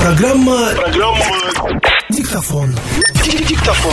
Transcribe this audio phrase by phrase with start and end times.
[0.00, 0.70] Программа...
[0.74, 1.24] Программа...
[2.08, 2.74] Диктофон.
[3.22, 3.92] Диктофон.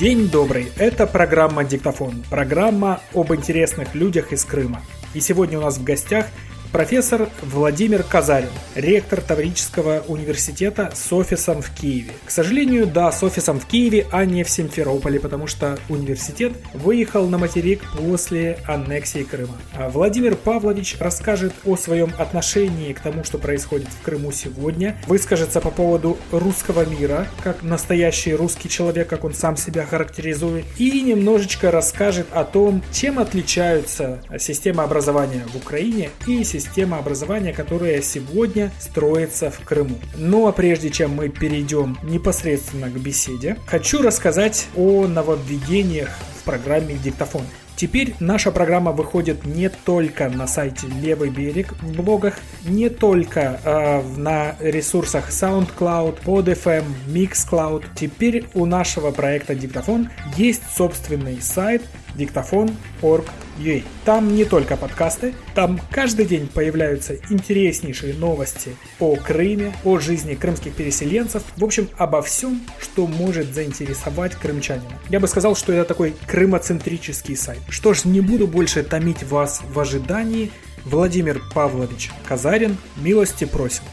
[0.00, 0.72] День добрый.
[0.76, 2.24] Это программа «Диктофон».
[2.28, 4.82] Программа об интересных людях из Крыма.
[5.14, 6.26] И сегодня у нас в гостях
[6.74, 12.10] профессор Владимир Казарин, ректор Таврического университета с офисом в Киеве.
[12.26, 17.28] К сожалению, да, с офисом в Киеве, а не в Симферополе, потому что университет выехал
[17.28, 19.54] на материк после аннексии Крыма.
[19.76, 25.60] А Владимир Павлович расскажет о своем отношении к тому, что происходит в Крыму сегодня, выскажется
[25.60, 31.70] по поводу русского мира, как настоящий русский человек, как он сам себя характеризует, и немножечко
[31.70, 38.72] расскажет о том, чем отличаются система образования в Украине и система система образования, которая сегодня
[38.78, 39.98] строится в Крыму.
[40.16, 46.94] Ну а прежде чем мы перейдем непосредственно к беседе, хочу рассказать о нововведениях в программе
[46.94, 47.42] «Диктофон».
[47.76, 54.02] Теперь наша программа выходит не только на сайте Левый берег в блогах, не только э,
[54.16, 57.84] на ресурсах SoundCloud, PodFM, Mixcloud.
[57.96, 61.82] Теперь у нашего проекта Диктофон есть собственный сайт
[62.16, 63.82] диктофон.org.ua.
[64.04, 70.74] Там не только подкасты, там каждый день появляются интереснейшие новости о Крыме, о жизни крымских
[70.74, 74.98] переселенцев, в общем, обо всем, что может заинтересовать крымчанина.
[75.08, 77.60] Я бы сказал, что это такой крымоцентрический сайт.
[77.68, 80.50] Что ж, не буду больше томить вас в ожидании.
[80.84, 83.84] Владимир Павлович Казарин, милости просим.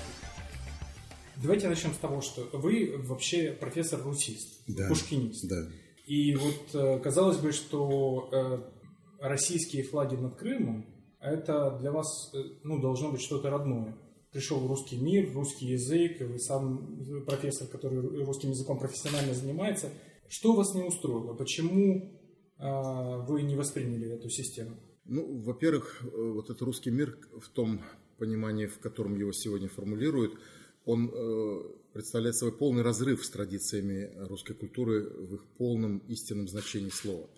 [1.42, 5.48] Давайте начнем с того, что вы вообще профессор-русист, да, пушкинист.
[5.48, 5.68] Да.
[6.06, 8.60] И вот э, казалось бы, что э,
[9.20, 10.86] российские флаги над Крымом,
[11.20, 13.96] это для вас э, ну, должно быть что-то родное.
[14.32, 19.90] Пришел русский мир, русский язык, вы сам профессор, который русским языком профессионально занимается.
[20.28, 21.34] Что вас не устроило?
[21.34, 22.18] Почему
[22.58, 24.78] вы не восприняли эту систему?
[25.04, 27.82] Ну, во-первых, вот этот русский мир в том
[28.18, 30.40] понимании, в котором его сегодня формулируют,
[30.86, 31.12] он
[31.94, 37.30] представляет собой полный разрыв с традициями русской культуры в их полном истинном значении слова.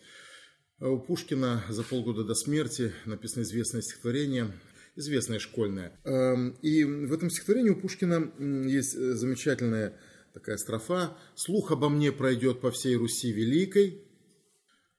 [0.80, 4.52] У Пушкина за полгода до смерти написано известное стихотворение,
[4.96, 6.00] известное школьное.
[6.04, 8.34] Эм, и в этом стихотворении у Пушкина
[8.68, 9.98] есть замечательная
[10.34, 14.04] такая строфа «Слух обо мне пройдет по всей Руси великой,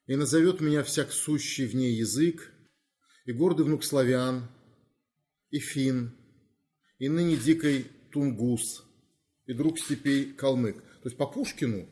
[0.07, 2.53] и назовет меня всяк сущий в ней язык,
[3.25, 4.49] и гордый внук славян,
[5.51, 6.15] и фин,
[6.99, 8.85] и ныне дикой тунгус,
[9.47, 10.77] и друг степей калмык.
[10.77, 11.87] То есть по Пушкину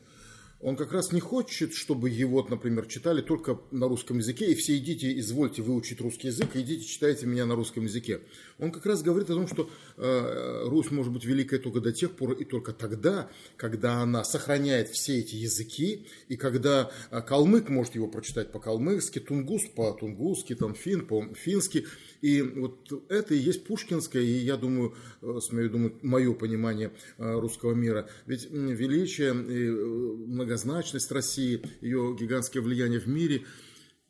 [0.62, 4.77] он как раз не хочет, чтобы его, например, читали только на русском языке, и все
[4.77, 8.21] идите, извольте выучить русский язык, идите, читайте меня на русском языке.
[8.60, 12.12] Он как раз говорит о том, что э, Русь может быть великой только до тех
[12.12, 17.97] пор и только тогда, когда она сохраняет все эти языки, и когда э, калмык может
[17.97, 21.87] его прочитать по-калмыцки, тунгус по-тунгусски, там фин по-фински,
[22.22, 27.38] и вот это и есть пушкинское, и я думаю, э, смею думать, мое понимание э,
[27.38, 28.09] русского мира.
[28.27, 33.43] Ведь величие и э, многозначность России, ее гигантское влияние в мире–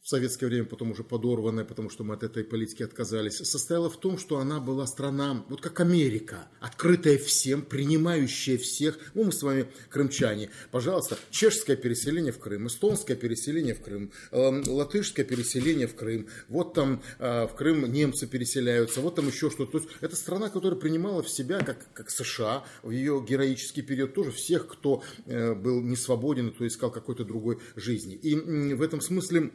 [0.02, 3.96] в советское время потом уже подорванная, потому что мы от этой политики отказались, состояла в
[3.96, 8.98] том, что она была страна, вот как Америка, открытая всем, принимающая всех.
[9.14, 10.50] Ну, мы с вами крымчане.
[10.72, 16.26] Пожалуйста, чешское переселение в Крым, эстонское переселение в Крым, э, латышское переселение в Крым.
[16.48, 19.70] Вот там э, в Крым немцы переселяются, вот там еще что-то.
[19.70, 24.14] То есть это страна, которая принимала в себя, как, как США, в ее героический период
[24.14, 28.16] тоже всех, кто э, был не свободен, кто искал какой-то другой жизни.
[28.16, 28.34] И
[28.74, 29.52] в этом смысле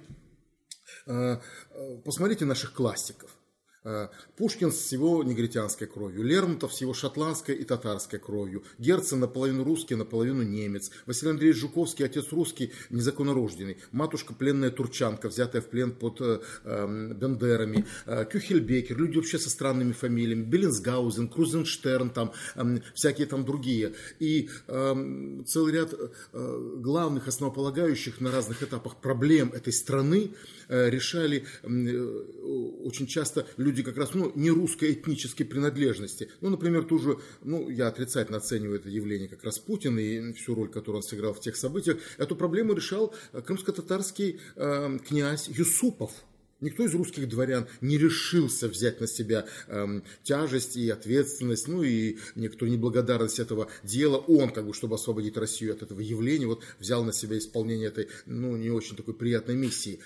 [2.04, 3.38] посмотрите наших классиков.
[3.88, 9.64] Э, Пушкин с его негритянской кровью, Лермонтов с его шотландской и татарской кровью, Герцен наполовину
[9.64, 15.94] русский, наполовину немец, Василий Андреевич Жуковский, отец русский, незаконнорожденный, матушка пленная турчанка, взятая в плен
[15.94, 22.80] под э, эм, Бендерами, э, Кюхельбекер, люди вообще со странными фамилиями, Беллинсгаузен, Крузенштерн, там, э,
[22.94, 23.94] всякие там другие.
[24.20, 30.32] И э, целый ряд э, главных основополагающих на разных этапах проблем этой страны
[30.67, 31.68] э, решали э,
[32.84, 36.30] очень часто люди люди как раз ну, не русской этнической принадлежности.
[36.42, 40.56] Ну, например, ту же, ну, я отрицательно оцениваю это явление как раз Путин и всю
[40.56, 41.98] роль, которую он сыграл в тех событиях.
[42.18, 46.12] Эту проблему решал э, крымско-татарский э, князь Юсупов.
[46.60, 52.18] Никто из русских дворян не решился взять на себя эм, тяжесть и ответственность, ну и
[52.34, 54.18] некоторую неблагодарность этого дела.
[54.18, 58.08] Он, как бы, чтобы освободить Россию от этого явления, вот взял на себя исполнение этой,
[58.26, 60.00] ну, не очень такой приятной миссии.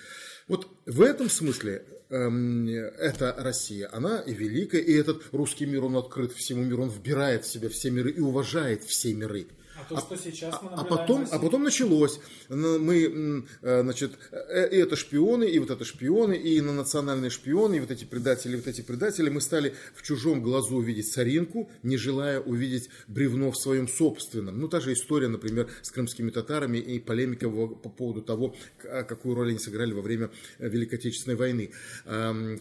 [0.48, 5.96] Вот в этом смысле эм, эта Россия, она и великая, и этот русский мир, он
[5.96, 9.46] открыт всему миру, он вбирает в себя все миры и уважает все миры.
[9.90, 12.20] А то, что сейчас мы а, а потом, а потом началось.
[12.48, 17.30] Н- Мы, э, значит, э, и это шпионы, и вот это шпионы, и на национальные
[17.30, 19.28] шпионы, и вот эти предатели, и вот эти предатели.
[19.30, 24.60] Мы стали в чужом глазу видеть соринку, не желая увидеть бревно в своем собственном.
[24.60, 28.54] Ну, та же история, например, с крымскими татарами и полемика по поводу того,
[28.84, 31.70] а какую роль они сыграли во время Великой Отечественной войны.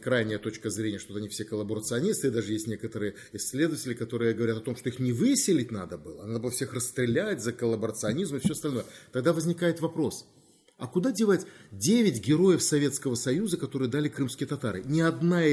[0.01, 4.61] Крайняя точка зрения, что они все коллаборационисты, и даже есть некоторые исследователи, которые говорят о
[4.61, 7.10] том, что их не выселить надо было, а надо было всех расстрелять
[7.41, 8.85] за коллаборационизм и все остальное.
[9.11, 10.25] Тогда возникает вопрос,
[10.77, 14.81] а куда девать 9 героев Советского Союза, которые дали крымские татары?
[14.83, 15.43] Ни одна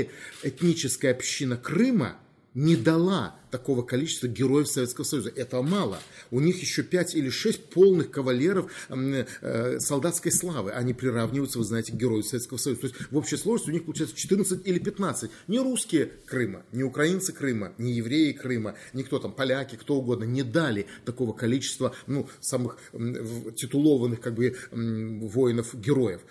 [0.43, 2.19] этническая община Крыма
[2.59, 5.31] не дала такого количества героев Советского Союза.
[5.37, 6.01] Это мало.
[6.33, 10.73] У них еще 5 или 6 полных кавалеров э, солдатской славы.
[10.73, 12.81] Они приравниваются, вы знаете, к героям Советского Союза.
[12.81, 15.31] То есть в общей сложности у них получается 14 или 15.
[15.47, 20.43] Не русские Крыма, не украинцы Крыма, не евреи Крыма, никто там, поляки, кто угодно, не
[20.43, 22.79] дали такого количества ну, самых
[23.55, 26.23] титулованных как бы воинов-героев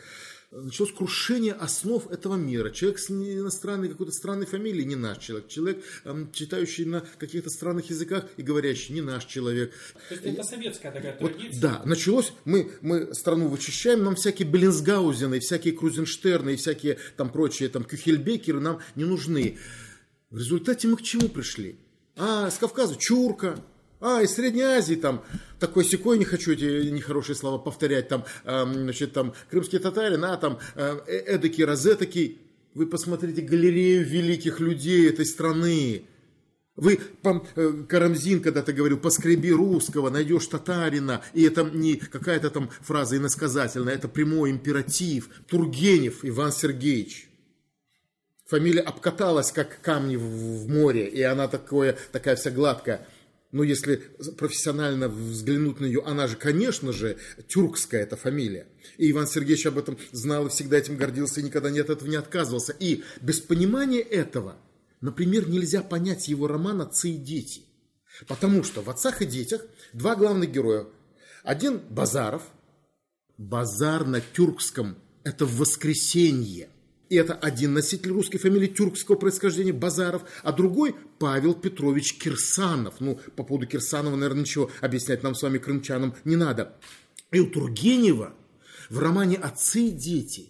[0.52, 2.70] началось крушение основ этого мира.
[2.70, 5.48] Человек с иностранной какой-то странной фамилией не наш человек.
[5.50, 9.74] Человек, эм, читающий на каких-то странных языках и говорящий не наш человек.
[10.10, 11.62] То есть это советская такая Вот, традиция.
[11.62, 17.70] да, началось, мы, мы страну вычищаем, нам всякие Беллинсгаузены, всякие Крузенштерны и всякие там прочие
[17.70, 19.58] там Кюхельбекеры нам не нужны.
[20.30, 21.78] В результате мы к чему пришли?
[22.16, 23.60] А, с Кавказа Чурка,
[24.00, 25.24] а, из Средней Азии там
[25.60, 30.38] такой секой не хочу эти нехорошие слова повторять, там, эм, значит, там, крымские татарин, а,
[30.38, 32.40] там, э, эдакий, розетокий.
[32.76, 36.04] Вы посмотрите галерею великих людей этой страны.
[36.76, 43.18] Вы, э, Карамзин когда-то говорил, поскреби русского, найдешь татарина, и это не какая-то там фраза
[43.18, 45.30] иносказательная, это прямой императив.
[45.50, 47.30] Тургенев Иван Сергеевич.
[48.46, 53.08] Фамилия обкаталась, как камни в море, и она такое, такая вся гладкая.
[53.52, 53.96] Но если
[54.38, 57.18] профессионально взглянуть на нее, она же, конечно же,
[57.48, 58.68] тюркская эта фамилия.
[58.98, 62.18] И Иван Сергеевич об этом знал и всегда этим гордился, и никогда от этого не
[62.18, 62.76] отказывался.
[62.78, 64.58] И без понимания этого,
[65.00, 67.62] например, нельзя понять его роман «Отцы и дети».
[68.28, 69.62] Потому что в «Отцах и детях»
[69.94, 70.88] два главных героя.
[71.44, 72.44] Один Базаров,
[73.38, 76.70] Базар на тюркском– это воскресенье.
[77.10, 82.96] И это один носитель русской фамилии тюркского происхождения Базаров, а другой Павел Петрович Кирсанов.
[83.00, 86.76] Ну, по поводу Кирсанова, наверное, ничего объяснять нам с вами, крымчанам, не надо.
[87.32, 88.34] И у Тургенева
[88.90, 90.50] в романе «Отцы и дети»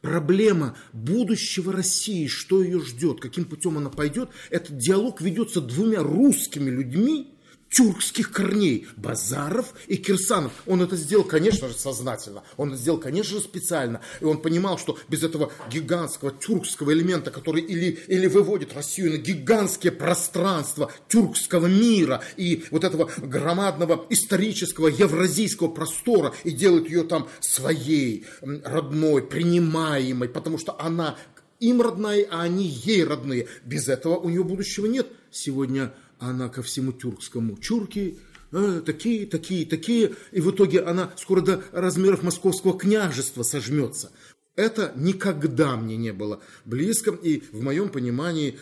[0.00, 6.68] проблема будущего России, что ее ждет, каким путем она пойдет, этот диалог ведется двумя русскими
[6.68, 7.33] людьми,
[7.74, 10.52] тюркских корней, Базаров и Кирсанов.
[10.64, 12.44] Он это сделал, конечно же, сознательно.
[12.56, 14.00] Он это сделал, конечно же, специально.
[14.20, 19.16] И он понимал, что без этого гигантского тюркского элемента, который или, или выводит Россию на
[19.16, 27.28] гигантские пространства тюркского мира и вот этого громадного исторического евразийского простора и делает ее там
[27.40, 31.16] своей, родной, принимаемой, потому что она
[31.58, 33.48] им родная, а они ей родные.
[33.64, 35.08] Без этого у нее будущего нет.
[35.30, 35.92] Сегодня
[36.28, 37.56] она ко всему тюркскому.
[37.58, 38.18] Чурки
[38.52, 40.14] э, такие, такие, такие.
[40.32, 44.10] И в итоге она скоро до размеров московского княжества сожмется.
[44.56, 47.10] Это никогда мне не было близко.
[47.10, 48.58] И в моем понимании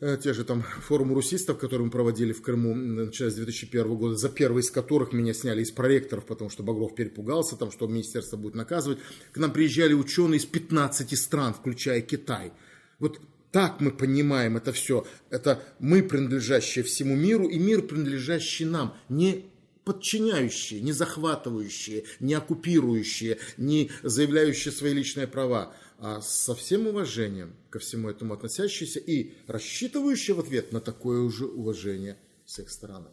[0.00, 4.16] э, те же там форумы русистов, которые мы проводили в Крыму, начиная с 2001 года,
[4.16, 8.36] за первый из которых меня сняли из проректоров, потому что Багров перепугался, там, что министерство
[8.36, 8.98] будет наказывать.
[9.32, 12.52] К нам приезжали ученые из 15 стран, включая Китай.
[13.00, 13.20] Вот
[13.52, 15.06] так мы понимаем это все.
[15.28, 18.96] Это мы, принадлежащие всему миру, и мир, принадлежащий нам.
[19.10, 19.44] Не
[19.84, 27.78] подчиняющие, не захватывающие, не оккупирующие, не заявляющие свои личные права, а со всем уважением ко
[27.78, 32.16] всему этому относящиеся и рассчитывающие в ответ на такое же уважение
[32.46, 33.08] с их стороны.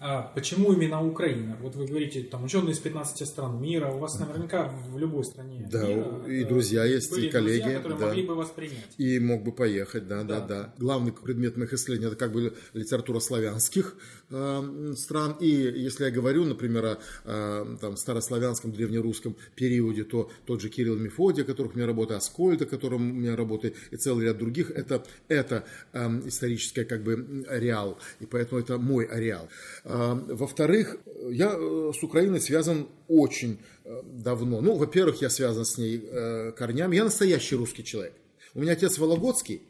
[0.00, 1.56] А почему именно Украина?
[1.60, 5.68] Вот вы говорите, там ученые из 15 стран мира, у вас наверняка в любой стране
[5.70, 8.06] Да, мира, и э, друзья есть, были и коллеги, друзья, которые да.
[8.06, 8.94] могли бы вас принять.
[8.96, 10.46] И мог бы поехать, да, да, Да.
[10.46, 10.74] да.
[10.78, 13.94] Главный предмет моих исследований это как бы литература славянских
[14.30, 15.36] э, стран.
[15.38, 20.96] И если я говорю, например, о э, там, старославянском, древнерусском периоде, то тот же Кирилл
[20.96, 24.38] Мефодий, о которых у меня работает, Аскольд, о котором у меня работает, и целый ряд
[24.38, 27.98] других, это, это э, историческое как бы ареал.
[28.20, 29.48] И поэтому это мой ареал.
[29.84, 30.98] Э, во-вторых,
[31.30, 34.60] я э, с Украиной связан очень э, давно.
[34.60, 36.96] Ну, во-первых, я связан с ней э, корнями.
[36.96, 38.14] Я настоящий русский человек.
[38.54, 39.62] У меня отец Вологодский,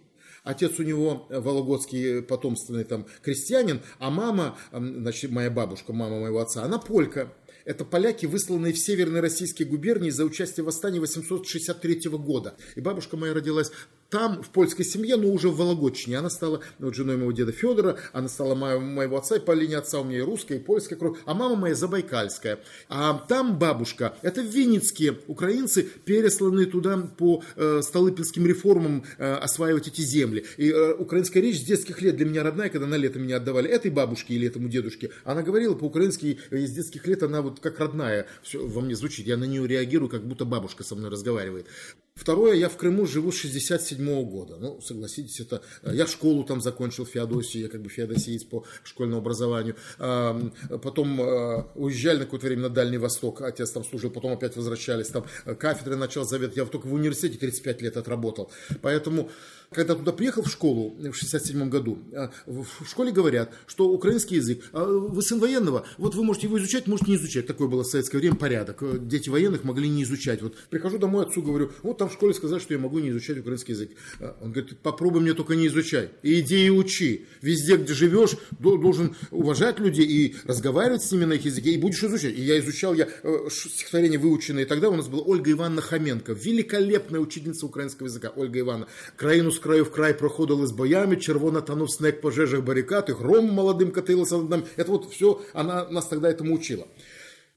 [0.45, 6.65] Отец у него вологодский потомственный там крестьянин, а мама, значит, моя бабушка, мама моего отца,
[6.65, 7.33] она полька.
[7.65, 12.57] Это поляки, высланные в северные российские губернии за участие в восстании 863 года.
[12.75, 13.71] И бабушка моя родилась
[14.13, 16.19] там, в польской семье, но уже в Вологодчине.
[16.19, 19.75] Она стала вот, женой моего деда Федора, она стала моего, моего отца, и по линии
[19.75, 22.59] отца у меня и русская, и польская кровь, а мама моя забайкальская.
[22.91, 30.03] А там бабушка, это винницкие украинцы, пересланные туда по э, Столыпинским реформам э, осваивать эти
[30.03, 30.45] земли.
[30.59, 33.71] И э, украинская речь с детских лет для меня родная, когда на лето меня отдавали
[33.71, 38.27] этой бабушке или этому дедушке, она говорила по-украински из детских лет, она вот как родная
[38.43, 41.67] все во мне звучит, я на нее реагирую, как будто бабушка со мной разговаривает.
[42.15, 44.59] Второе, я в Крыму живу с 67 -го года.
[44.61, 45.63] Ну, согласитесь, это...
[45.83, 49.77] Э, я школу там закончил в Феодосии, я как бы феодосиец по школьному образованию.
[49.99, 55.09] Потом э, уезжали на какое-то время на Дальний Восток, отец там служил, потом опять возвращались.
[55.09, 56.55] Там э, кафедры начал завет.
[56.55, 58.53] Я только в университете 35 лет отработал.
[58.83, 59.31] Поэтому
[59.71, 61.99] когда туда приехал в школу в 67 году,
[62.45, 66.87] в школе говорят, что украинский язык, а вы сын военного, вот вы можете его изучать,
[66.87, 67.47] можете не изучать.
[67.47, 68.83] Такое было в советское время порядок.
[69.09, 70.43] Дети военных могли не изучать.
[70.43, 73.39] Вот прихожу домой, отцу говорю, вот там в школе сказали, что я могу не изучать
[73.39, 73.91] украинский язык.
[74.19, 76.09] А он говорит, попробуй мне только не изучай.
[76.23, 77.27] И иди и учи.
[77.43, 82.03] Везде, где живешь, должен уважать людей и разговаривать с ними на их языке, и будешь
[82.03, 82.37] изучать.
[82.37, 84.67] И я изучал, я э, стихотворение выученное.
[84.67, 88.33] Тогда у нас была Ольга Ивановна Хоменко, великолепная учительница украинского языка.
[88.35, 88.89] Ольга Ивановна.
[89.15, 93.45] Краину з краю в край проходили з боями, червона танув снег пожежах баррикад, и гром
[93.53, 94.65] молодым катился над нами.
[94.75, 96.89] Это вот все, она нас тогда этому учила.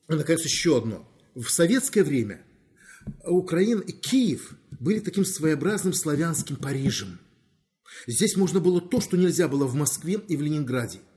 [0.08, 1.08] И, наконец, еще одно.
[1.34, 2.46] В советское время
[3.26, 7.20] Украина и Киев были таким своеобразным славянским Парижем.
[8.08, 11.00] Здесь можно было то, что нельзя было в Москве и в Ленинграде–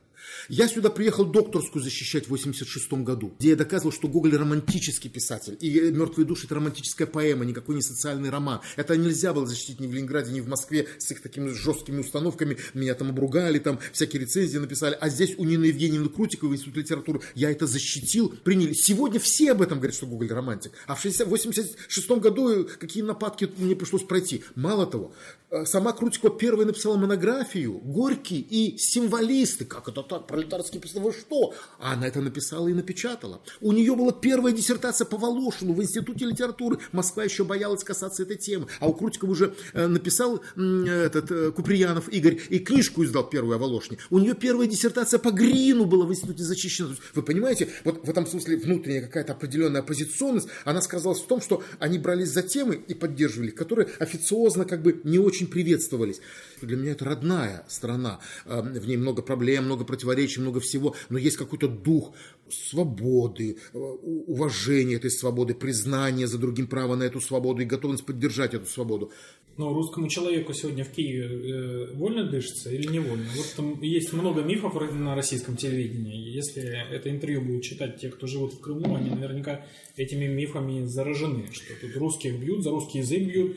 [0.49, 5.57] я сюда приехал докторскую защищать в 86 году, где я доказывал, что Гоголь романтический писатель.
[5.61, 8.61] И «Мертвые души»— это романтическая поэма, никакой не социальный роман.
[8.77, 12.57] Это нельзя было защитить ни в Ленинграде, ни в Москве с их такими жесткими установками.
[12.75, 14.97] Меня там обругали, там всякие рецензии написали.
[15.01, 18.73] А здесь у Нины Евгеньевны Крутиковой Институт литературы я это защитил, приняли.
[18.73, 20.73] Сегодня все об этом говорят, что Гоголь романтик.
[20.87, 24.45] А в 86 году какие нападки мне пришлось пройти.
[24.55, 25.13] Мало того,
[25.51, 29.65] э, сама Крутикова первая написала монографию «Горький и символисты».
[29.65, 30.18] Как это так?
[30.19, 31.55] Пролетарский писал, вы что?
[31.79, 33.41] А она это написала и напечатала.
[33.61, 36.79] У нее была первая диссертация по Волошину в Институте литературы.
[36.93, 38.67] Москва еще боялась касаться этой темы.
[38.81, 43.59] А у Крутикова уже э, написал этот э, Куприянов Игорь и книжку издал первую о
[43.59, 43.99] Волошине.
[44.11, 46.97] У нее первая диссертация по Грину была в Институте защищена.
[47.15, 51.63] Вы понимаете, вот в этом смысле внутренняя какая-то определенная оппозиционность, она сказалась в том, что
[51.79, 56.21] они брались за темы и поддерживали, которые официозно как бы не очень приветствовались.
[56.61, 58.21] Для меня это родная страна.
[58.47, 62.13] Э, в ней много проблем, много противоречий противоречий, много всего, но есть какой-то дух
[62.51, 68.55] свободы, э, уважения этой свободы, признания за другим права на эту свободу и готовность поддержать
[68.55, 69.11] эту свободу.
[69.59, 73.27] Но русскому человеку сегодня в Киеве э, вольно дышится или не вольно?
[73.37, 76.31] Вот там есть много мифов на российском телевидении.
[76.31, 81.49] Если это интервью будут читать те, кто живут в Крыму, они наверняка этими мифами заражены,
[81.51, 83.57] что тут русских бьют, за русский язык бьют.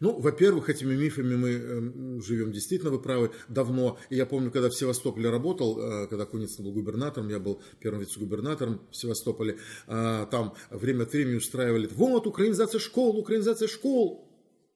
[0.00, 3.98] Ну, во-первых, этими мифами мы э, живем действительно, вы правы, давно.
[4.10, 8.00] И я помню, когда в Севастополе работал, э, когда Куницын был губернатором, я был первым
[8.00, 9.56] вице-губернатором в Севастополе,
[9.86, 14.29] э, там время от времени устраивали, вот, украинизация школ, украинизация школ.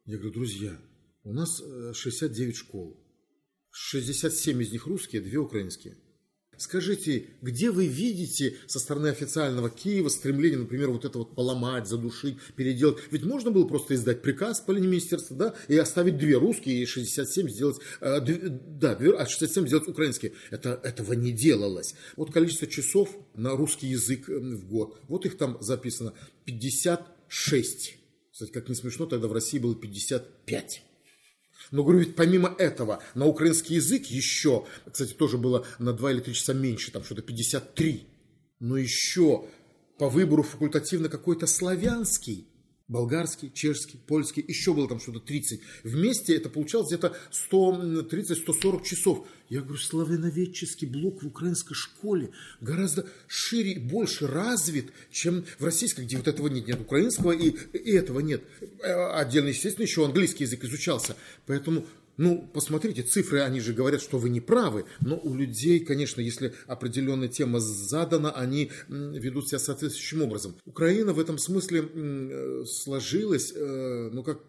[0.07, 0.79] Я говорю, друзья,
[1.23, 1.63] у нас
[1.95, 2.95] 69 школ,
[3.71, 5.97] 67 из них русские, две украинские.
[6.59, 12.37] Скажите, где вы видите со стороны официального Киева стремление, например, вот это вот поломать, задушить,
[12.55, 12.99] переделать?
[13.11, 16.87] Ведь можно было просто издать приказ по линии министерства, да, и оставить две русские и
[16.87, 20.35] 67 сделать, э, да, а 67 сделать украинские.
[20.51, 21.95] Это, этого не делалось.
[22.17, 26.13] Вот количество часов на русский язык в год, вот их там записано
[26.45, 28.04] 56.
[28.35, 30.83] Кстати, как не смешно, тогда в России было 55.
[31.71, 36.21] Но говорю, ведь помимо этого, на украинский язык еще, кстати, тоже было на 2 или
[36.21, 38.09] 3 часа меньше, там что-то 53.
[38.59, 39.49] Но еще
[40.01, 42.49] по выбору факультативно какой-то славянский
[42.87, 45.61] болгарский, чешский, польский, еще было там что-то 30.
[45.85, 47.17] Вместе это получалось где-то
[47.51, 49.27] 130-140 часов.
[49.49, 56.03] Я говорю, славяноведческий блок в украинской школе гораздо шире и больше развит, чем в российской,
[56.05, 58.43] где вот этого нет, нет украинского и, и этого нет.
[58.81, 61.17] Э, отдельно, естественно, еще английский язык изучался.
[61.47, 66.21] Поэтому ну, посмотрите, цифры, они же говорят, что вы не правы, но у людей, конечно,
[66.21, 70.57] если определенная тема задана, они ведут себя соответствующим образом.
[70.65, 74.41] Украина в этом смысле э, сложилась, э, ну, как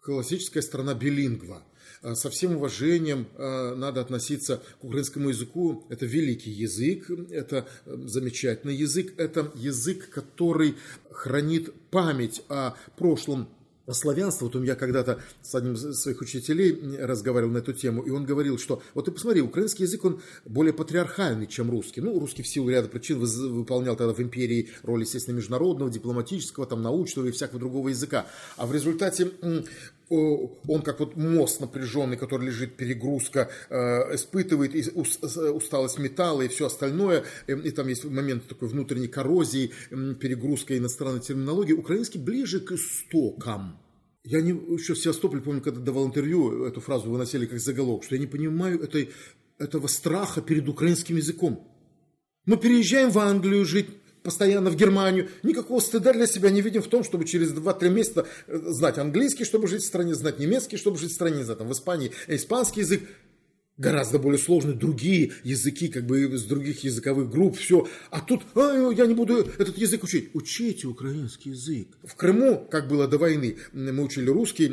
[0.00, 1.64] классическая страна билингва.
[2.02, 5.86] Э, со всем уважением надо относиться к украинскому языку.
[5.88, 10.74] Это великий язык, это замечательный язык, это язык, который
[11.10, 13.48] хранит память о прошлом
[13.92, 18.10] славянство, вот у меня когда-то с одним из своих учителей разговаривал на эту тему, и
[18.10, 22.00] он говорил, что вот ты посмотри, украинский язык, он более патриархальный, чем русский.
[22.00, 26.82] Ну, русский в силу ряда причин выполнял тогда в империи роль, естественно, международного, дипломатического, там,
[26.82, 28.26] научного и всякого другого языка.
[28.56, 29.30] А в результате
[30.08, 37.24] он как вот мост напряженный, который лежит, перегрузка, э, испытывает усталость металла и все остальное.
[37.46, 41.72] Эм, и там есть момент такой внутренней коррозии, перегрузка иностранной терминологии.
[41.72, 43.78] Украинский ближе к истокам.
[44.24, 48.14] Я не, еще в Севастополе, помню, когда давал интервью, эту фразу выносили как заголовок, что
[48.14, 49.10] я не понимаю этой,
[49.58, 51.68] этого страха перед украинским языком.
[52.46, 53.88] Мы переезжаем в Англию жить,
[54.24, 55.28] постоянно в Германию.
[55.44, 59.44] Никакого стыда для себя не видим в том, чтобы через 2-3 месяца э, знать английский,
[59.44, 62.10] чтобы жить в стране, знать немецкий, чтобы жить в стране, не знаю, там, в Испании
[62.26, 63.02] испанский язык.
[63.76, 67.88] Гораздо более сложные другие языки, как бы из других языковых групп, все.
[68.10, 70.30] А тут, а, я не буду этот язык учить.
[70.32, 71.88] Учите украинский язык.
[72.04, 74.72] В Крыму, как было до войны, мы учили русский,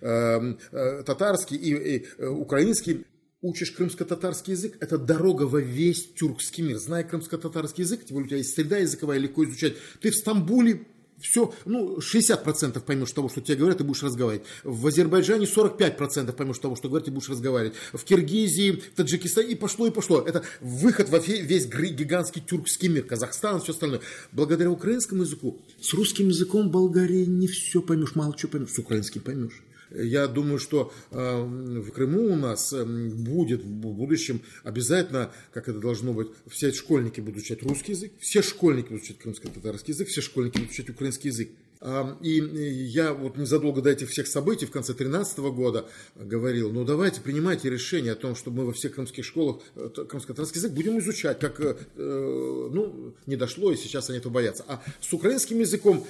[0.00, 3.04] э, э, татарский и, и украинский
[3.42, 6.78] учишь крымско-татарский язык, это дорога во весь тюркский мир.
[6.78, 9.74] Зная крымско-татарский язык, тем более у тебя есть среда языковая, легко изучать.
[10.00, 10.86] Ты в Стамбуле
[11.18, 14.46] все, ну, 60% поймешь того, что тебе говорят, и будешь разговаривать.
[14.64, 17.74] В Азербайджане 45% поймешь того, что говорят, и будешь разговаривать.
[17.92, 20.20] В Киргизии, в Таджикистане, и пошло, и пошло.
[20.20, 24.00] Это выход во весь гигантский тюркский мир, Казахстан, все остальное.
[24.32, 29.22] Благодаря украинскому языку, с русским языком Болгарии не все поймешь, мало чего поймешь, с украинским
[29.22, 29.62] поймешь.
[29.90, 35.78] Я думаю, что э, в Крыму у нас э, будет в будущем обязательно, как это
[35.78, 40.20] должно быть, все школьники будут учить русский язык, все школьники будут учить крымско-татарский язык, все
[40.20, 41.50] школьники будут учить украинский язык.
[41.80, 46.84] А, и я вот незадолго до этих всех событий в конце 2013 года говорил, ну
[46.84, 50.98] давайте принимайте решение о том, чтобы мы во всех крымских школах э, крымско-татарский язык будем
[50.98, 51.60] изучать, как
[51.96, 54.64] ну, не дошло, и сейчас они этого боятся.
[54.66, 56.06] А с украинским языком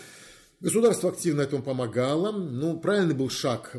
[0.60, 2.32] Государство активно этому помогало.
[2.32, 3.76] Ну, правильный был шаг,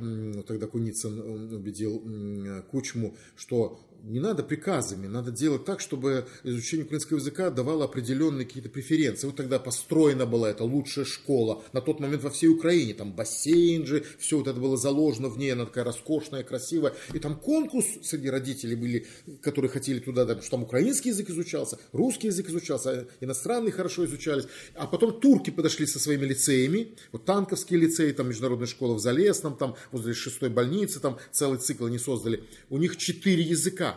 [0.48, 7.50] тогда Куницын убедил Кучму, что не надо приказами, надо делать так, чтобы изучение украинского языка
[7.50, 9.28] давало определенные какие-то преференции.
[9.28, 12.94] Вот тогда построена была эта лучшая школа на тот момент во всей Украине.
[12.94, 16.94] Там бассейн же, все вот это было заложено в ней, она такая роскошная, красивая.
[17.14, 19.08] И там конкурс среди родителей были,
[19.42, 24.46] которые хотели туда, потому что там украинский язык изучался, русский язык изучался, иностранные хорошо изучались.
[24.76, 29.58] А потом турки подошли со своими лицеями, вот танковские лицеи, там международная школа в Залесном,
[29.58, 32.44] там возле шестой больницы, там целый цикл они создали.
[32.70, 33.97] У них четыре языка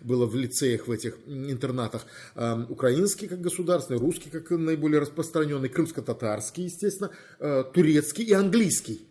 [0.00, 2.06] было в лицеях, в этих интернатах.
[2.34, 9.06] Эм, украинский как государственный, русский как наиболее распространенный, крымско-татарский, естественно, э, турецкий и английский.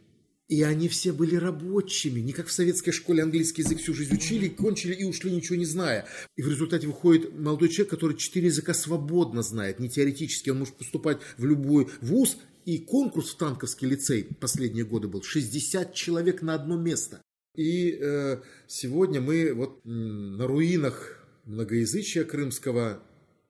[0.50, 4.50] И они все были рабочими, не как в советской школе английский язык всю жизнь учили,
[4.50, 6.06] кончили и ушли, ничего не зная.
[6.36, 10.76] И в результате выходит молодой человек, который четыре языка свободно знает, не теоретически, он может
[10.76, 12.38] поступать в любой вуз.
[12.65, 17.22] И конкурс в Танковский лицей последние годы был 60 человек на одно место.
[17.56, 23.04] И э, сегодня мы вот на руинах многоязычия крымского.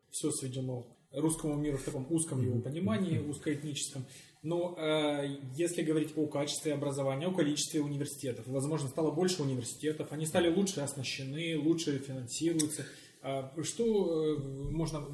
[0.10, 4.06] Все сведено русскому миру в таком узком его понимании, узкоэтническом.
[4.42, 10.26] Но э, если говорить о качестве образования, о количестве университетов, возможно, стало больше университетов, они
[10.26, 12.86] стали лучше оснащены, лучше финансируются.
[13.26, 15.06] А что э, можно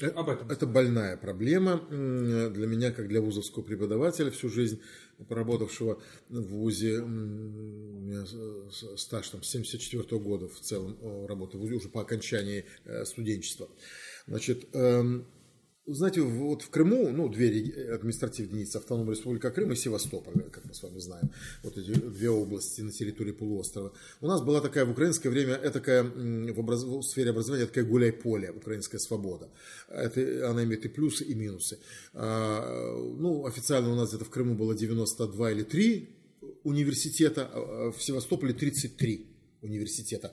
[0.00, 0.48] э, об этом?
[0.48, 4.80] Это больная проблема для меня, как для вузовского преподавателя всю жизнь
[5.28, 8.24] поработавшего в ВУЗе, у меня
[8.96, 13.68] стаж там 74 года в целом работы в ВУЗе, уже по окончании э, студенчества.
[14.28, 15.26] Значит, эм,
[15.86, 17.48] знаете, вот в Крыму, ну, две
[17.94, 21.30] административные единицы, Автономная Республика Крым и Севастополь, как мы с вами знаем,
[21.62, 23.92] вот эти две области на территории полуострова.
[24.20, 26.82] У нас была такая в украинское время, этакая, в, образ...
[26.82, 29.48] в сфере образования такая гуляй-поле, украинская свобода.
[29.88, 31.78] Это, она имеет и плюсы, и минусы.
[32.14, 36.08] А, ну, официально у нас где-то в Крыму было 92 или 3
[36.64, 39.26] университета, а в Севастополе 33
[39.62, 40.32] университета.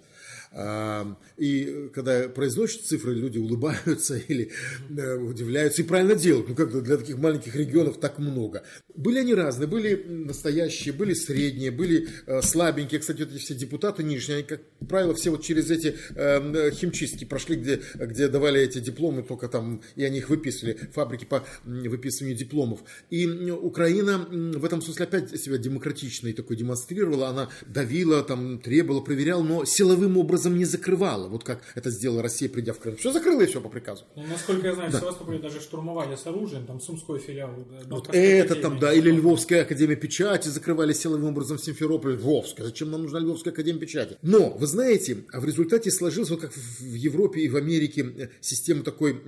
[1.38, 4.52] И когда произносят цифры, люди улыбаются или
[4.96, 6.50] э, удивляются и правильно делают.
[6.50, 8.64] Ну, как для таких маленьких регионов так много.
[8.96, 13.00] Были они разные, были настоящие, были средние, были э, слабенькие.
[13.00, 17.26] Кстати, вот эти все депутаты нижние, они, как правило, все вот через эти э, химчистки
[17.26, 22.38] прошли, где, где давали эти дипломы, только там, и они их выписывали, фабрики по выписыванию
[22.38, 22.84] дипломов.
[23.10, 29.44] И Украина в этом смысле опять себя демократичной такой демонстрировала, она давила, там, требовала, проверяла,
[29.44, 32.98] но силовым образом образом не закрывала, вот как это сделала Россия, придя в Крым.
[32.98, 34.04] Все закрыла и все по приказу.
[34.16, 34.98] Ну, насколько я знаю, да.
[34.98, 37.52] в Севастополе даже штурмовали с оружием, там Сумской филиал.
[37.90, 42.16] Вот это там, да, или Львовская академия печати закрывали силовым образом в Симферополе.
[42.16, 44.18] Львовская, зачем нам нужна Львовская академия печати?
[44.22, 48.84] Но, вы знаете, в результате сложилась, вот как в Европе и в Америке, э, система
[48.84, 49.22] такой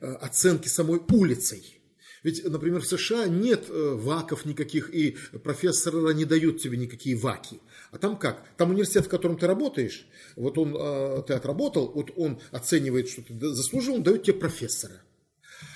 [0.00, 1.80] э, оценки самой улицей.
[2.24, 7.60] Ведь, например, в США нет э, ваков никаких, и профессоры не дают тебе никакие ваки.
[7.92, 8.42] А там как?
[8.56, 13.22] Там университет, в котором ты работаешь, вот он, э, ты отработал, вот он оценивает, что
[13.22, 15.02] ты заслужил, он дает тебе профессора.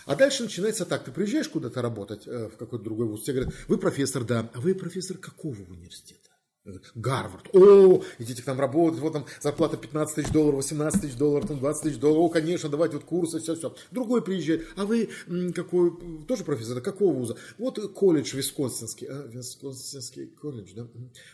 [0.06, 3.54] А дальше начинается так, ты приезжаешь куда-то работать э, в какой-то другой вуз, тебе говорят,
[3.68, 6.27] вы профессор, да, а вы профессор какого университета?
[6.94, 7.54] Гарвард.
[7.54, 11.58] О, идите к нам работать, вот там зарплата 15 тысяч долларов, 18 тысяч долларов, там
[11.58, 12.24] 20 тысяч долларов.
[12.24, 13.74] О, конечно, давайте вот курсы, все, все.
[13.90, 14.66] Другой приезжает.
[14.76, 15.08] А вы
[15.54, 15.92] какой,
[16.26, 17.36] тоже профессор, какого вуза?
[17.58, 19.06] Вот колледж Висконсинский.
[19.08, 20.86] А, Висконсинский колледж, да?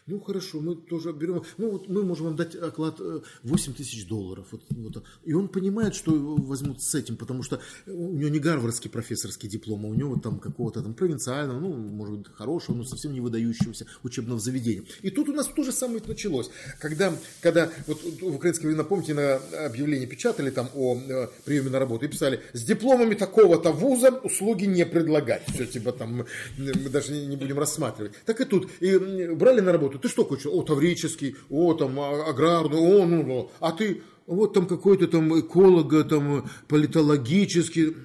[0.06, 1.42] Ну, хорошо, мы тоже берем.
[1.58, 3.00] Ну, вот мы можем вам дать оклад
[3.42, 4.46] 8 э, тысяч долларов.
[4.50, 5.04] Вот, вот.
[5.24, 9.84] И он понимает, что возьмут с этим, потому что у него не гарвардский профессорский диплом,
[9.86, 13.86] а у него там какого-то там провинциального, ну, может быть, хорошего, но совсем не выдающегося
[14.02, 14.84] учебного заведения.
[15.02, 16.50] И тут тут у нас то же самое началось.
[16.78, 21.78] Когда, когда вот в украинском, вы напомните, на объявлении печатали там о э, приеме на
[21.78, 25.42] работу и писали, с дипломами такого-то вуза услуги не предлагать.
[25.52, 26.24] Все, типа там,
[26.58, 28.12] мы даже не, будем рассматривать.
[28.24, 28.70] Так и тут.
[28.80, 28.96] И
[29.34, 30.46] брали на работу, ты что хочешь?
[30.46, 33.50] О, таврический, о, там, а, аграрный, о, ну, ну.
[33.60, 37.96] А ты, вот там какой-то там эколога, там, политологический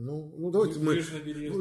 [0.00, 1.02] ну, ну давайте мы,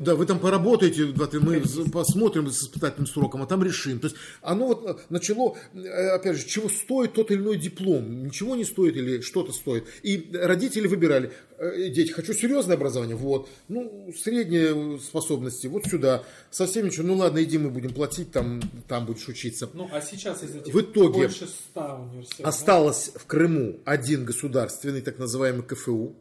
[0.01, 1.05] да, вы там поработаете,
[1.39, 3.99] мы посмотрим с испытательным сроком, а там решим.
[3.99, 8.25] То есть оно вот э, начало, э, опять же, чего стоит тот или иной диплом,
[8.25, 9.85] ничего не стоит или что-то стоит.
[10.03, 16.85] И родители выбирали, э, дети, хочу серьезное образование, вот, ну, средние способности, вот сюда, совсем
[16.85, 19.67] ничего, ну ладно, иди, мы будем платить, там, там будешь учиться.
[19.73, 22.45] Ну, а сейчас из этих в итоге больше 100 университетов.
[22.45, 23.19] Осталось да?
[23.19, 26.15] в Крыму один государственный, так называемый КФУ,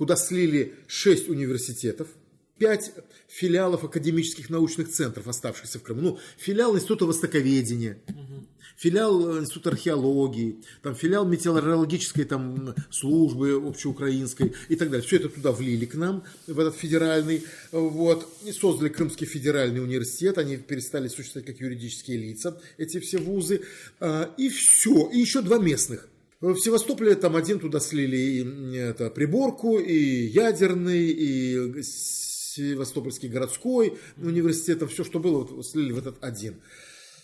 [0.00, 2.08] куда слили 6 университетов,
[2.56, 2.92] 5
[3.28, 6.00] филиалов академических научных центров, оставшихся в Крыму.
[6.00, 8.46] Ну, филиал Института Востоковедения, угу.
[8.78, 15.06] филиал э, Института археологии, там, филиал метеорологической там, службы общеукраинской и так далее.
[15.06, 17.44] Все это туда влили к нам, в этот федеральный.
[17.70, 20.38] Вот, и создали Крымский федеральный университет.
[20.38, 23.60] Они перестали существовать как юридические лица, эти все вузы.
[24.00, 25.10] А, и все.
[25.12, 26.08] И еще два местных.
[26.40, 34.78] В Севастополе там один туда слили и это, приборку, и ядерный, и Севастопольский городской университет,
[34.78, 36.62] там все, что было, вот, слили в этот один.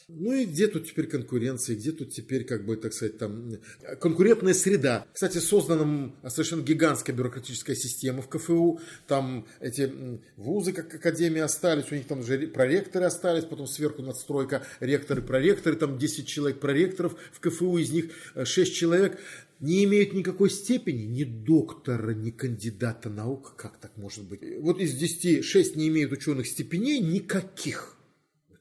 [0.09, 3.57] Ну и где тут теперь конкуренция, где тут теперь, как бы, так сказать, там,
[4.01, 5.05] конкурентная среда.
[5.13, 8.79] Кстати, создана совершенно гигантская бюрократическая система в КФУ.
[9.09, 9.93] Там эти
[10.37, 15.75] вузы, как академии, остались, у них там уже проректоры остались, потом сверху надстройка, ректоры, проректоры,
[15.75, 19.19] там 10 человек проректоров в КФУ, из них 6 э, человек
[19.59, 23.57] не имеют никакой степени, ни доктора, ни кандидата наук.
[23.57, 24.41] Как так может быть?
[24.61, 27.96] Вот из 10 6 не имеют ученых степеней никаких.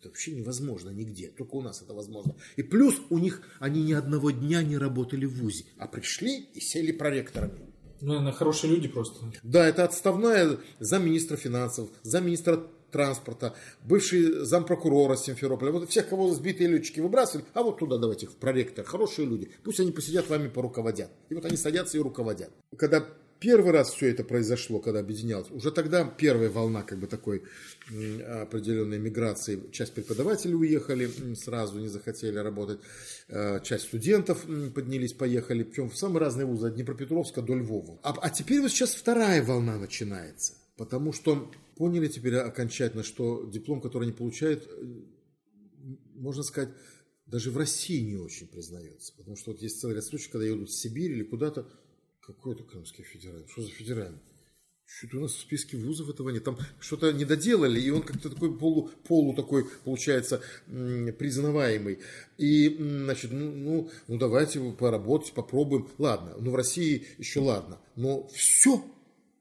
[0.05, 2.35] Это вообще невозможно нигде, только у нас это возможно.
[2.57, 6.59] И плюс у них, они ни одного дня не работали в ВУЗе, а пришли и
[6.59, 7.73] сели проректорами.
[8.01, 9.25] Ну, наверное, хорошие люди просто.
[9.41, 15.71] Да, это отставная замминистра финансов, замминистра транспорта, бывший зампрокурора Симферополя.
[15.71, 18.85] Вот всех, кого сбитые летчики выбрасывали, а вот туда давайте их в проректор.
[18.85, 19.49] Хорошие люди.
[19.63, 21.09] Пусть они посидят вами поруководят.
[21.29, 22.51] И вот они садятся и руководят.
[22.77, 23.07] Когда
[23.39, 27.43] первый раз все это произошло, когда объединялось, уже тогда первая волна как бы такой
[27.89, 29.61] определенной миграции.
[29.71, 32.79] Часть преподавателей уехали, сразу не захотели работать,
[33.27, 37.99] э, часть студентов поднялись, поехали, причем в самые разные вузы, от Днепропетровска до Львова.
[38.03, 43.81] А, а теперь вот сейчас вторая волна начинается, потому что поняли теперь окончательно, что диплом,
[43.81, 44.85] который они получают, э,
[46.15, 46.69] можно сказать,
[47.25, 49.13] даже в России не очень признается.
[49.17, 51.67] Потому что вот есть целый ряд случаев, когда едут в Сибирь или куда-то,
[52.25, 54.19] какой-то Крымский федеральный, что за федеральный?
[54.87, 56.43] Что-то у нас в списке вузов этого нет.
[56.43, 61.99] Там что-то не доделали, и он как-то такой полу, полу такой, получается, признаваемый.
[62.37, 65.89] И, значит, ну, ну, ну давайте поработать, попробуем.
[65.97, 67.79] Ладно, ну в России еще ладно.
[67.95, 68.85] Но все,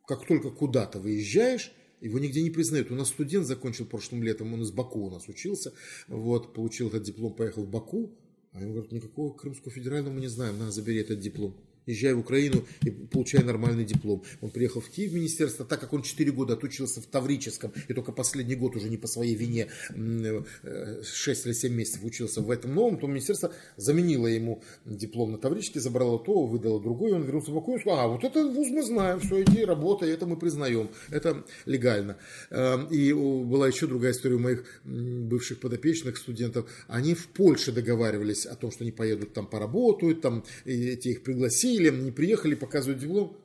[0.06, 2.90] как только куда-то выезжаешь, его нигде не признают.
[2.90, 5.74] У нас студент закончил прошлым летом, он из Баку у нас учился,
[6.08, 8.18] вот, получил этот диплом, поехал в Баку,
[8.52, 11.54] а ему говорят, никакого Крымского федерального мы не знаем, на, забери этот диплом
[11.86, 14.22] езжай в Украину и получай нормальный диплом.
[14.40, 17.92] Он приехал в Киев в министерство, так как он 4 года отучился в Таврическом, и
[17.92, 22.50] только последний год уже не по своей вине, 6 э, или 7 месяцев учился в
[22.50, 27.50] этом новом, то министерство заменило ему диплом на Таврический, забрало то, выдало другой, он вернулся
[27.50, 30.36] в Баку и сказал, а вот этот вуз мы знаем, все, иди, работай, это мы
[30.36, 32.16] признаем, это легально.
[32.50, 38.46] Э, и была еще другая история у моих бывших подопечных студентов, они в Польше договаривались
[38.46, 43.00] о том, что они поедут там поработают, там эти их пригласили, или не приехали, показывают
[43.00, 43.36] диплом.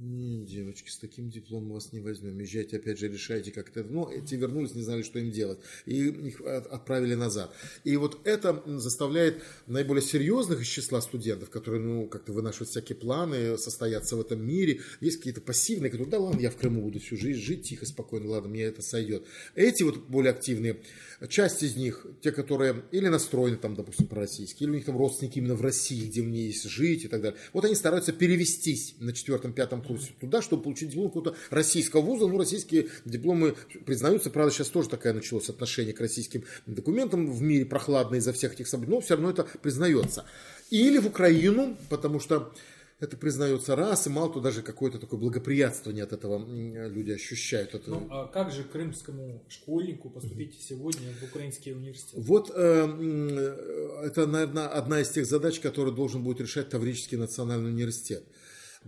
[0.00, 2.38] Девочки, с таким дипломом вас не возьмем.
[2.38, 3.82] Езжайте, опять же, решайте как-то.
[3.82, 5.58] Ну, эти вернулись, не знали, что им делать.
[5.86, 7.52] И их отправили назад.
[7.82, 13.58] И вот это заставляет наиболее серьезных из числа студентов, которые, ну, как-то вынашивают всякие планы,
[13.58, 14.82] состояться в этом мире.
[15.00, 18.28] Есть какие-то пассивные, которые, да ладно, я в Крыму буду всю жизнь жить тихо, спокойно,
[18.28, 19.24] ладно, мне это сойдет.
[19.56, 20.80] Эти вот более активные,
[21.28, 25.38] часть из них, те, которые или настроены там, допустим, пророссийские, или у них там родственники
[25.38, 27.40] именно в России, где мне есть жить и так далее.
[27.52, 29.82] Вот они стараются перевестись на четвертом, пятом
[30.20, 32.26] туда, чтобы получить диплом какого-то российского вуза.
[32.26, 33.54] Ну, российские дипломы
[33.86, 38.54] признаются, правда, сейчас тоже такое началось отношение к российским документам в мире прохладно из-за всех
[38.54, 40.24] этих событий, но все равно это признается.
[40.70, 42.52] Или в Украину, потому что
[43.00, 47.74] это признается раз, и мало то даже какое-то такое благоприятствование от этого люди ощущают.
[47.74, 47.90] Это...
[47.90, 50.68] Ну, а как же крымскому школьнику поступить mm-hmm.
[50.68, 52.14] сегодня в украинский университет?
[52.14, 58.24] Вот э, это, наверное, одна из тех задач, которые должен будет решать Таврический национальный университет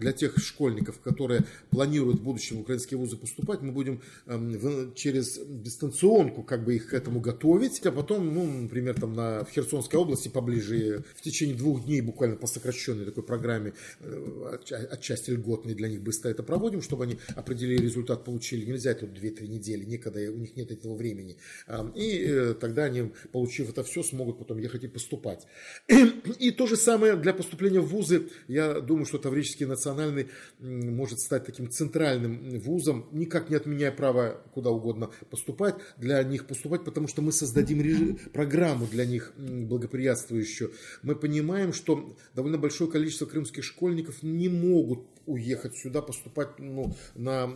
[0.01, 5.39] для тех школьников, которые планируют в будущем в украинские вузы поступать, мы будем эм, через
[5.47, 10.01] дистанционку как бы их к этому готовить, а потом, ну, например, там на, в Херсонской
[10.01, 14.59] области поближе в течение двух дней буквально по сокращенной такой программе, э,
[14.91, 18.65] отчасти льготной для них быстро это проводим, чтобы они определили результат, получили.
[18.65, 21.37] Нельзя это 2-3 недели, никогда у них нет этого времени.
[21.95, 25.47] И э, тогда они, получив это все, смогут потом ехать и поступать.
[26.39, 28.29] И то же самое для поступления в вузы.
[28.49, 34.41] Я думаю, что Таврический национальный национальный может стать таким центральным вузом, никак не отменяя право
[34.55, 40.73] куда угодно поступать, для них поступать, потому что мы создадим режим, программу для них благоприятствующую.
[41.03, 47.51] Мы понимаем, что довольно большое количество крымских школьников не могут уехать сюда, поступать ну, на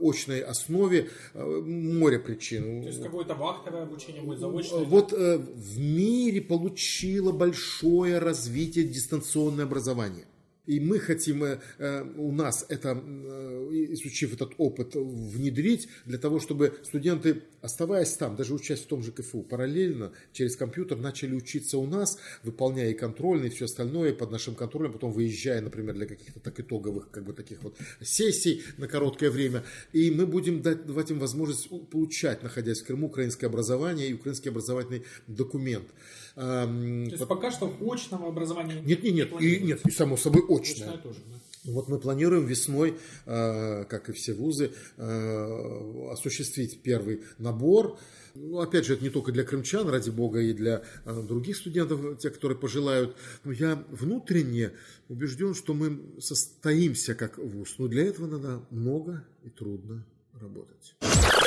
[0.00, 1.10] очной основе.
[1.34, 2.82] Море причин.
[2.82, 4.84] То есть какое-то вахтовое обучение будет заочное?
[4.84, 10.26] Вот э, в мире получило большое развитие дистанционное образование.
[10.64, 16.38] И мы хотим э, э, у нас это, э, изучив этот опыт, внедрить для того,
[16.38, 21.78] чтобы студенты, оставаясь там, даже учась в том же КФУ, параллельно через компьютер начали учиться
[21.78, 26.06] у нас, выполняя и контрольные, и все остальное под нашим контролем, потом выезжая, например, для
[26.06, 29.64] каких-то так итоговых как бы таких вот сессий на короткое время.
[29.92, 35.02] И мы будем давать им возможность получать, находясь в Крыму, украинское образование и украинский образовательный
[35.26, 35.88] документ.
[36.34, 36.68] То
[37.10, 40.88] есть пока что очного образования нет, нет, нет, и, нет, и само собой очное.
[40.88, 41.38] очное тоже, да.
[41.64, 47.98] Вот мы планируем весной, э, как и все вузы, э, осуществить первый набор.
[48.34, 52.18] Ну, опять же, это не только для крымчан, ради бога, и для э, других студентов,
[52.18, 53.16] те, которые пожелают.
[53.44, 54.72] Но я внутренне
[55.08, 57.76] убежден, что мы состоимся как вуз.
[57.78, 60.04] Но для этого надо много и трудно
[60.40, 60.96] работать.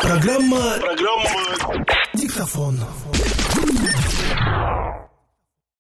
[0.02, 0.80] Программа...
[0.80, 1.86] Программа...
[2.14, 2.78] Диктофон.